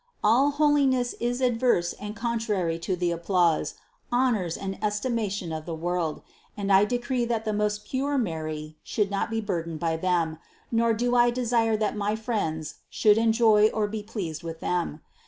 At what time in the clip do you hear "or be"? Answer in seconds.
13.67-14.01